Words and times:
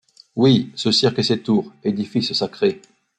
Oui; 0.35 0.71
ce 0.73 0.91
cirque 0.91 1.19
et 1.19 1.23
ses 1.23 1.43
tours, 1.43 1.71
édifice 1.83 2.33
sacré 2.33 2.81